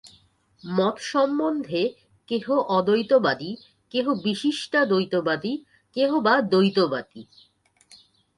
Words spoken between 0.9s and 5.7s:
সম্বন্ধে কেহ অদ্বৈতবাদী, কেহ বিশিষ্টাদ্বৈতবাদী,